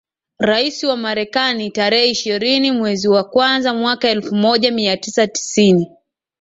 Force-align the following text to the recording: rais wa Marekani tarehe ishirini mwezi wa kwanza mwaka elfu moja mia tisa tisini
rais 0.39 0.83
wa 0.83 0.97
Marekani 0.97 1.71
tarehe 1.71 2.09
ishirini 2.09 2.71
mwezi 2.71 3.07
wa 3.07 3.23
kwanza 3.23 3.73
mwaka 3.73 4.09
elfu 4.09 4.35
moja 4.35 4.71
mia 4.71 4.97
tisa 4.97 5.27
tisini 5.27 5.91